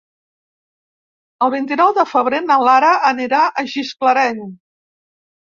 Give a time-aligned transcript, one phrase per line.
[1.47, 4.45] El vint-i-nou de febrer na Lara anirà a Gisclareny.